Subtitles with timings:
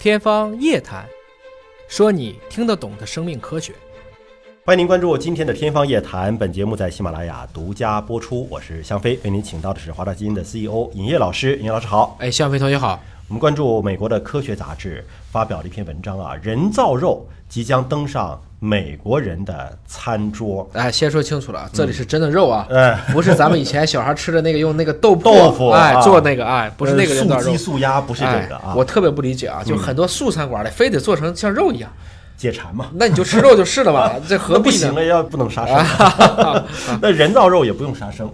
[0.00, 1.04] 天方夜谭，
[1.88, 3.72] 说你听得懂的生命科学。
[4.64, 8.46] 欢迎您关注今天的《天方夜谭》，本节目在喜马拉雅独家播出。
[8.48, 11.56] 我是向飞，为您请到的是华大基因的 CEO 尹烨老师。
[11.56, 13.02] 尹烨老师好，哎，向飞同学好。
[13.28, 20.66] 我们关注美国的科学杂志发表了一篇文章啊，人造肉即将登上美国人的餐桌。
[20.72, 27.56] 哎，先说清楚了，这里是真的肉啊，哎 不是咱们以前小孩吃的那个用那个豆腐 豆腐哎啊做那个哎，不是那个人造肉素鸡。
[27.58, 31.90] 素鸭不是这个啊，哎我特别不理解啊，就很多素餐馆里非得做成像肉一样，
[32.38, 32.86] 解馋嘛。
[32.94, 34.76] 那你就吃肉就是了嘛， 这何必呢？
[34.78, 35.76] 行了，要不能杀生。
[37.02, 38.32] 那人造肉也不用杀生，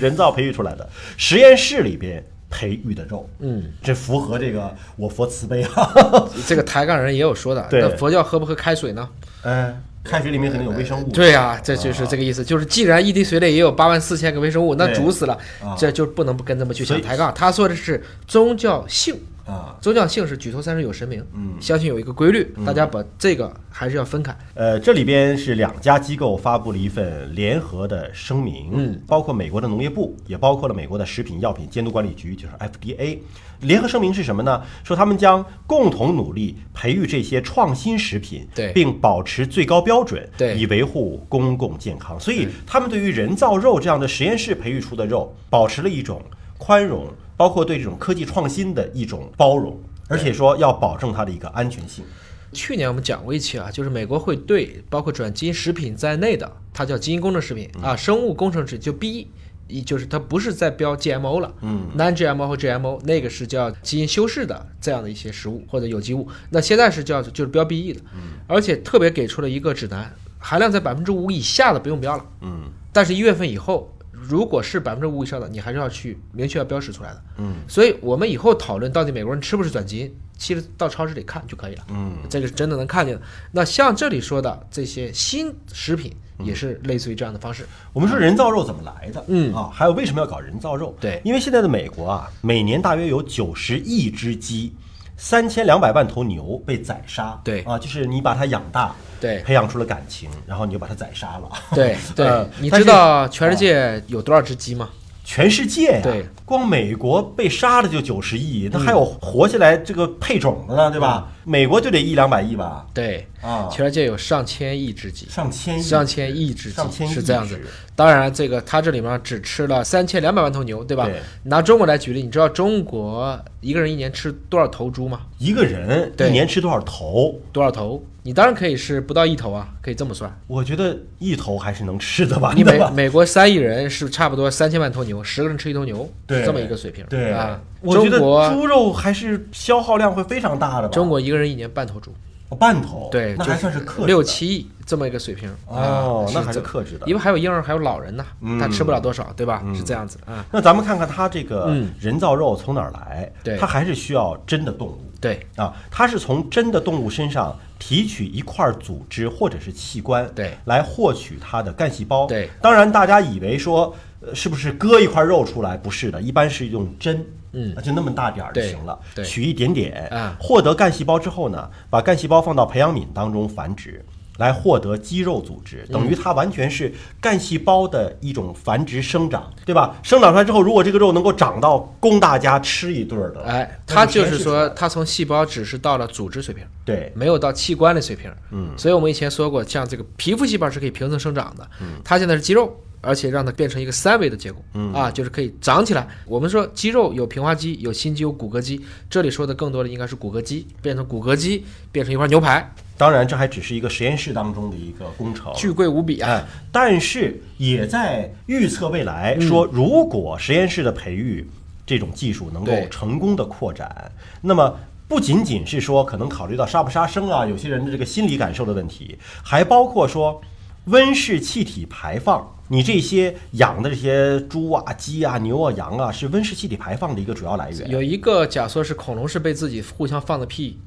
[0.00, 2.20] 人造培育出来的，实验室里边
[2.52, 5.90] 培育的肉，嗯，这符合这个我佛慈悲啊。
[6.46, 9.08] 这个抬杠人也有说的，对那佛教喝不喝开水呢？
[9.42, 9.74] 哎，
[10.04, 11.08] 开水里面可能有微生物。
[11.10, 12.44] 对呀、这就是这个意思。
[12.44, 15.32] 就是既然一滴水里也有八万四千个微生物，那煮死了
[15.64, 17.32] 啊，这就不能不跟他们去所以想抬杠。
[17.34, 24.36] 他说的是宗教性，啊，宗教性是举头三尺有神明，嗯相信有一个规律，大家把这个还是要分开。
[24.54, 33.18] 呃，这里边是两家机构发布了一份联合的声明，嗯，包括美国的农业部，也包括了美国的食品药品监督管理局，就是 FDA。
[33.60, 34.60] 联合声明是什么呢？
[34.82, 42.18] 说他们将共同努力培育这些创新食品，对并保持最高标准，对以维护公共健康。
[42.18, 46.20] 所以他们对于人造肉这样的实验室培育出的肉，保持了一种
[46.58, 47.06] 宽容，
[47.42, 49.76] 包括对这种科技创新的一种包容，
[50.06, 52.04] 而且说要保证它的一个安全性。
[52.52, 57.82] 去年我们讲过一期啊，就是美国会对包括转基因食品在内的，它叫基因工程食品嗯。
[57.82, 59.26] 啊，生物工程食就 B
[59.66, 68.38] E，就是它不是在标 GMO 了，嗯，non-GMO 和 GMO 那个是叫基因修饰的这样的一些食物或者有机物，那现在是叫就是标 BE 的，嗯。
[68.46, 72.70] 而且特别给出了一个指南，含量在百分之五以下的不用标了，嗯。
[72.94, 73.91] 但是一月份以后，
[74.22, 77.22] 如果是百分之五以上的，你还是要去明确要标识出来的。
[77.38, 81.84] 嗯所以我们以后讨论到底美国人吃不吃转基因，其实到超市里看就可以了。
[81.90, 82.16] 嗯。
[82.30, 83.22] 这个是真的能看见的。
[83.50, 87.66] 那像这里说的这些新食品，也是类似于这样的方式。
[87.92, 89.24] 我们说人造肉怎么来的？
[89.28, 90.94] 嗯啊，还有为什么要搞人造肉？
[91.00, 94.74] 对因为现在的美国啊，每年大约有九十亿只鸡，
[95.16, 97.40] 三千两百万头牛被宰杀。
[97.44, 101.48] 对啊，就是你把它养大，对培养出了感情，然后你就把它宰杀了。
[101.74, 104.88] 对 对呃，你知道全世界有多少只鸡吗？
[105.24, 111.28] 全世界呀、对，光美国被杀的就九十亿，那还有活下来这个配种的呢，对吧？
[111.44, 112.86] 美国就得一两百亿吧？
[112.92, 115.26] 对，啊，全世界有上千亿只鸡。
[115.28, 117.58] 上千亿，上千亿只鸡是这样子，
[117.94, 121.14] 当然这个它这里面只吃了三千两百万头牛，对吧对？
[121.44, 125.20] 拿中国来举例，你知道中国一个人一年吃多少头猪吗？
[125.38, 127.40] 一个人对一年吃多少头？
[127.52, 128.04] 多少头？
[128.24, 130.32] 你当然可以是不到一头啊，可以这么算。
[130.46, 132.52] 我觉得一头还是能吃的吧？
[132.54, 137.04] 你美美国三亿人是差不多三千万头牛，十个人吃一头牛，是这么一个水平。
[137.08, 140.94] 对啊，我觉得猪肉还是消耗量会非常大的吧？
[140.94, 142.14] 中国一个人一年半头猪，
[142.48, 145.50] 哦半头，对，就那还算是克制的六七亿这么一个水平。
[145.66, 149.64] 哦啊，那还是克制的因为还有婴儿，还有老人呢嗯，他吃不了多少，对吧？
[149.74, 150.44] 是这样子啊。
[150.52, 153.28] 那咱们看看它这个嗯人造肉从哪儿来？
[153.42, 162.26] 对它还是需要真的动物对啊，它是从真的动物身上提取一块组织或者是器官，对来获取它的干细胞。
[162.26, 165.76] 对当然大家以为说，呃，是不是割一块肉出来？
[165.76, 167.24] 不是的，一般是用针。
[167.54, 174.02] 嗯就那么大点儿就行了，对取一点点，啊获得干细胞之后呢，把干细胞放到培养皿当中繁殖，
[174.38, 179.96] 来获得肌肉组织，等于它完全是干细胞的一种繁殖生长，对吧？
[180.02, 188.32] 生长出来之后，如果这个肉能够长到供大家吃一顿儿的，哎，它就是说，它从细胞只是到了组织水平，对，没有到器官的水平。
[188.50, 196.08] 嗯，所以我们以前说过，像这个皮肤细胞是可以平层生长的，嗯它现在是肌肉，而且让它变成一个三维的结构，嗯啊，就是可以长起来。
[196.24, 198.80] 我们说肌肉有平滑肌，有心肌，有骨骼肌，
[199.10, 206.30] 这里说的更多的应该是骨骼肌，变成骨骼肌，变成一块牛排，当然这还只是一个实验室当中的一个工程，巨贵无比啊！
[206.30, 211.46] 哎，但是也在预测未来，嗯说如果实验室的培育
[211.84, 214.10] 这种技术能够成功的扩展，
[214.40, 214.74] 那么。
[215.08, 220.40] 不仅仅是说可能考虑到杀不杀生啊，有些人的这个心理感受的问题，还包括说
[220.86, 222.50] 温室气体排放。
[222.72, 227.90] 你这些养的这些猪啊、鸡啊、牛啊、羊啊，是温室气体排放的一个主要来源。
[227.90, 230.78] 有一个假说是恐龙是被自己互相放的屁，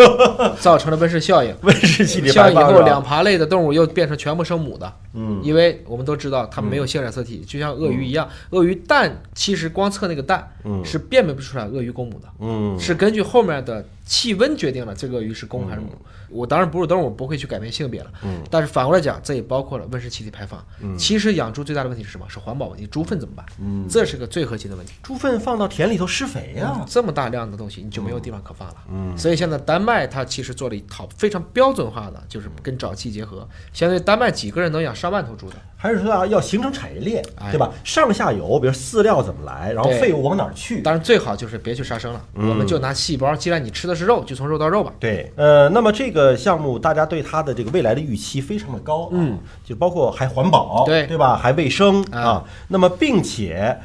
[0.58, 1.54] 造成了温室效应。
[1.60, 15.92] 温室气体排放以后两爬类的动物又变成全部生母的，嗯因为我们都知道它们没有性染色体，就像鳄鱼一样，鳄鱼蛋其实光测那个蛋嗯是辨别不出来鳄鱼公母的，嗯是根据后面的气温决定了这个鱼是公还是母。
[16.28, 20.64] 我当然哺乳动物不会去改变性别了，嗯但是反过来讲，这也包括了温室气体排放。
[20.98, 22.26] 其实养猪最大的问题是什么？
[22.28, 23.46] 是环保问题，猪粪怎么办？
[23.60, 24.94] 嗯这是个最核心的问题。
[25.02, 28.76] 猪粪放到田里头施肥呀、这么大量的东西，你就没有地方可放了。
[28.90, 35.56] 嗯所以现在丹麦它其实做了一套非常标准化的，就是跟沼气结合，相当于丹麦几个人能养上万头猪的。
[35.76, 37.70] 还是说啊，要形成产业链，哎对吧？
[37.84, 40.80] 上下游，比如饲料怎么来，然后对废物往哪儿去？
[40.82, 44.92] 当然最好就是别去杀生了，嗯我们就拿细胞，既然你吃的是肉，就从肉到肉吧。
[45.00, 51.36] 对，呃，那么这个项目大家对它的这个未来的预期非常的高、啊，嗯，就包括还环保，对对吧？
[51.36, 53.76] 还卫生啊啊，那么并且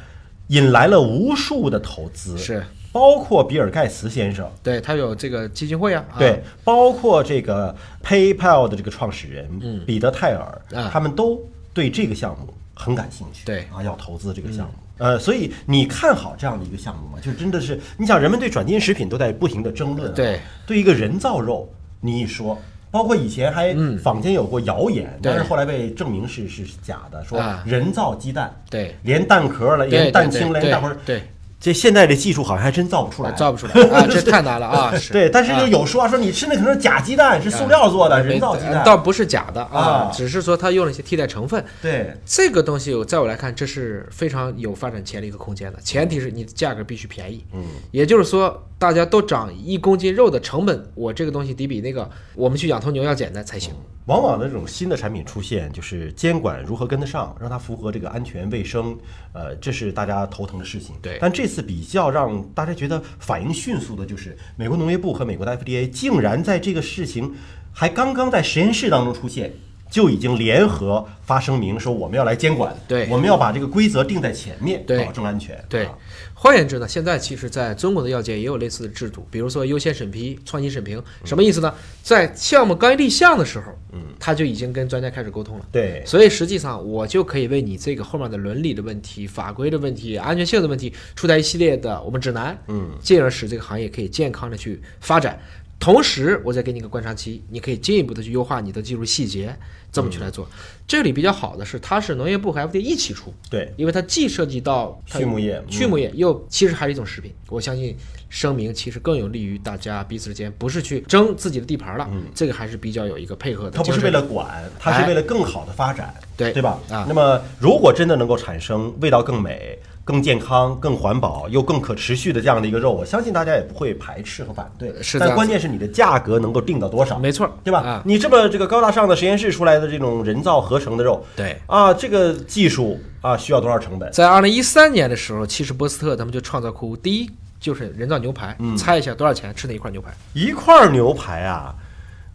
[0.48, 2.62] 引来了无数的投资，是
[2.92, 7.74] 包括比尔盖茨先生，对，他有这个基金会啊，啊对，包括这个
[8.04, 11.40] PayPal 的这个创始人、嗯彼得泰尔，啊他们都
[11.74, 14.72] 对这个项目很感兴趣，对啊，要投资这个项目。
[14.98, 17.18] 呃，所以你看好这样的一个项目吗？
[17.20, 21.68] 就真的是，你想，人们对转基因食品都在不停的争论、啊，对，对一个人造肉，
[22.00, 22.56] 你一说，
[22.90, 31.22] 包括以前还嗯坊间有过谣言，对但是后来被证明是是假的，说啊人造鸡蛋，对连蛋壳了，连蛋清连蛋黄，对，
[31.62, 34.92] 这现在这技术好像还真造不出来，造不出来啊， 这太难了啊！
[35.12, 38.82] 对，但是就啊有说啊，说你吃那可能是假鸡蛋，是塑料做的，人造鸡蛋。
[38.84, 41.64] 倒不是假的啊啊，只是说它用了一些替代成分。
[41.80, 45.78] 对，这个东西，在我来看，这是非常有发展潜力和空间的。
[45.84, 47.62] 前提是你的价格必须便宜，嗯，
[47.92, 53.72] 也就是说，大家都涨一公斤肉的成本，我这个东西得比那个我们去养头牛要简单才行。
[54.06, 58.98] 往往的这种新的产品出现，就是监管如何跟得上，让它符合这个安全卫生，
[59.32, 60.96] 呃，这是大家头疼的事情。
[61.00, 67.32] 对但这次比较让大家觉得反应迅速的，就是美国农业部和美国的 FDA 竟然在这个事情
[67.72, 69.52] 还刚刚在实验室当中出现。
[69.92, 75.62] 就已经联合发声明说我们要来监管，对我们要把这个规则定在前面，对保证安全。
[75.68, 75.92] 对啊，
[76.32, 81.72] 换言之呢，现在其实在中国的药监也有类似的制度，比如说优先审批、创新审评，什么意思呢？
[82.02, 85.66] 在项目刚一立项的时候，嗯，他就已经跟专家开始沟通了。
[85.70, 95.38] 对，所以实际上，我就可以为你这个后面的伦理的问题、法规的问题、安全性的问题出台一系列的我们指南，嗯，进而使这个行业可以健康的去发展。
[95.82, 99.52] 同时，我再给你一个观察期，你可以进一步的去优化你的技术细节，
[99.90, 100.48] 这么去来做。
[100.86, 107.34] 这里比较好的是，它是农业部和 FDA 一起出，对，因为它既涉及到畜牧业嗯畜牧业又其实还是一种食品。
[107.48, 107.96] 我相信
[108.28, 113.82] 声明其实更有利于大家彼此之间不是去争自己的地盘了，嗯这个还是比较有一个配合的它。
[113.82, 116.78] 不是为了管，它是为了更好的发展，对对吧？
[116.90, 124.92] 啊那么如果真的能够产生味道更美、更健康、更环保又更可持续的这样的一个肉，我相信大家也不会排斥和反对。
[125.02, 127.80] 是但关键是你的价格能够定到多少，没错，对吧？
[127.80, 131.56] 啊，你这么这个高大上的实验室出来的这种人造合成的肉，对。
[131.66, 134.10] 啊，这个技术啊需要多少成本？
[134.10, 137.30] 在二零一三年的时候，其实波斯特他们就创造出第一
[137.60, 140.10] 就是人造牛排，嗯猜一下多少钱吃哪一块牛排？
[140.32, 141.72] 一块牛排啊，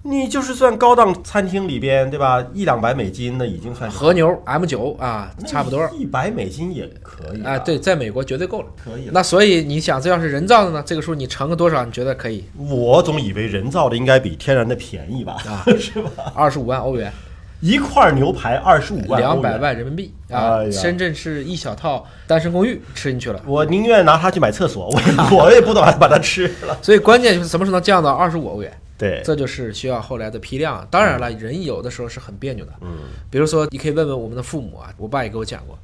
[0.09, 2.42] 你就是算高档餐厅里边，对吧？
[2.54, 8.68] 一两百美金，那已经算和牛 M 九啊，差不多一百美金也可以啊，对，，在美国绝对够了。
[8.81, 9.09] 可以。
[9.12, 10.81] 那所以你想，这要是人造的呢？
[10.86, 11.83] 这个数你乘个多少？
[11.83, 12.45] 你觉得可以？
[12.57, 15.36] 我总以为人造的应该比天然的便宜吧？
[15.45, 16.10] 啊 是吧？
[16.33, 17.12] 二十五万欧元，
[17.60, 19.57] 一块牛排二十五万，两百。
[19.57, 20.60] 万人民币啊！
[20.71, 23.42] 深圳市一小套单身公寓吃进去了。
[23.45, 26.77] 我宁愿拿它去买厕所，我也我也不懂把它吃了。
[26.81, 28.71] 所以关键就是什么时候能降到二十五欧元？
[28.98, 30.86] 对，这就是需要后来的批量。
[30.90, 32.74] 当然了，人有的时候是很别扭的。
[32.82, 32.98] 嗯，
[33.30, 35.78] 比如说，你可以问问我们的父母啊，我爸也给我讲过。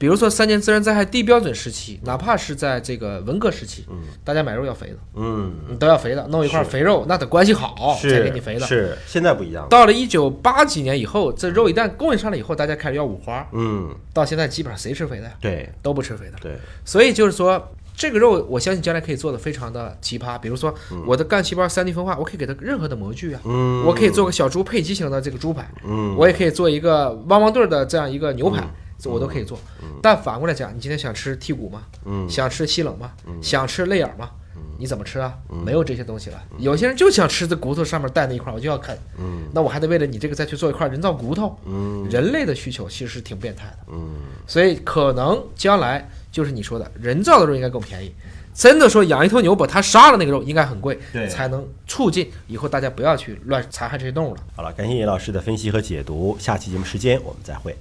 [0.00, 8.64] 比如说三年自然灾害低标准时期，哪怕是在这个文革时期，嗯大家买肉要肥的，嗯，你都要肥的，弄一块肥肉，那得关系好才给你肥的。
[8.64, 9.68] 是现在不一样了。
[9.68, 15.32] 到了一九八几年以后，这肉一旦供应上来以后，大家开始要五花，嗯，到现在基本上谁吃肥的呀？
[15.40, 16.34] 对都不吃肥的。
[16.40, 20.38] 对，所以就是说，这个肉我相信将来可以做的非常的奇葩。
[20.38, 20.72] 比如说，
[21.04, 28.62] 我的干细胞三 D 分化，我可以给它任何的模具啊，嗯，我可以做个小猪佩奇型的这个猪排，嗯，我也可以做一个汪汪队儿的这样一个牛排，
[28.96, 29.58] 这我都可以做。
[30.00, 31.82] 但反过来讲，你今天想吃剔骨吗？
[32.04, 33.10] 嗯想吃西冷吗？
[33.42, 34.30] 想吃肋眼吗？
[34.80, 35.34] 你怎么吃啊？
[35.66, 36.40] 没有这些东西了。
[36.56, 38.96] 有些人就想吃这骨头上面带那一块，我就要啃。
[39.18, 41.58] 嗯那我还得为了你这个再去做一块人造骨头。
[41.66, 44.14] 嗯人类的需求其实是挺变态的，嗯，
[44.46, 48.12] 所以可能将来就是你说的人造的肉应该更便宜。
[48.54, 54.40] 真的说养一头牛把它杀了那个肉应该很贵，对才能促进以后大家不要去乱残害这些动物了。
[54.56, 57.76] 好了，感谢叶老师的分析和解读，下期节目时间我们再会。